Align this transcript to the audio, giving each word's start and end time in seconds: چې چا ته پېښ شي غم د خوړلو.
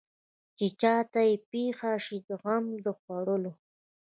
چې 0.57 0.65
چا 0.81 0.95
ته 1.13 1.21
پېښ 1.51 1.79
شي 2.05 2.17
غم 2.41 2.65
د 2.85 2.87
خوړلو. 2.99 3.51